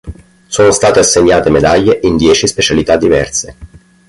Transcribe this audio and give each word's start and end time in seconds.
Sono 0.47 0.71
state 0.71 0.97
assegnate 0.97 1.51
medaglie 1.51 1.99
in 2.01 2.17
dieci 2.17 2.47
specialità 2.47 2.95
diverse. 2.97 3.55